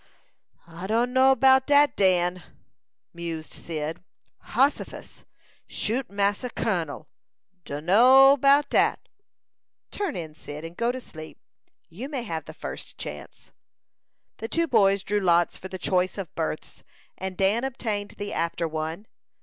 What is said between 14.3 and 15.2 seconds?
The two boys drew